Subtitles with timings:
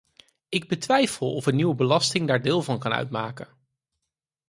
[0.49, 3.47] Ik betwijfel of een nieuwe belasting daar deel van kan uitmaken.